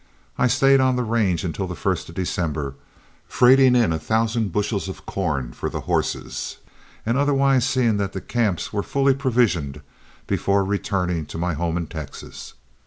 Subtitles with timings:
[0.35, 2.73] I stayed on the range until the first of December,
[3.27, 6.57] freighting in a thousand bushels of corn for the horses
[7.05, 9.81] and otherwise seeing that the camps were fully provisioned
[10.25, 12.55] before returning to my home in Texas.